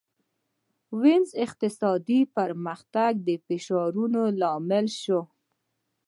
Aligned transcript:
وینز 1.01 1.29
اقتصادي 1.45 2.19
پرمختګ 2.35 3.11
د 3.27 3.29
فشارونو 3.45 4.21
لامل 4.41 4.87
شوی 5.01 5.17
و. 5.25 5.29